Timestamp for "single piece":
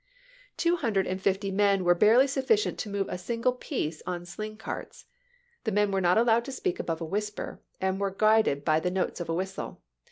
3.19-4.01